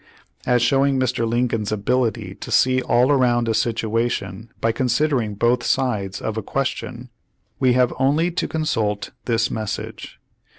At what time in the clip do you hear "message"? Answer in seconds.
9.51-10.19